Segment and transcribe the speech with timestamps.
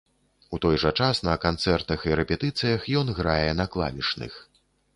[0.57, 4.33] У той жа час на канцэртах і рэпетыцыях ён грае на клавішных.